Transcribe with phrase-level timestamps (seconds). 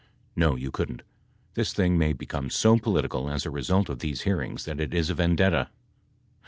[0.35, 1.03] No, you couldn't.
[1.53, 5.11] This thing may become so political as a result of these hearings that it is
[5.11, 5.69] a vendetta.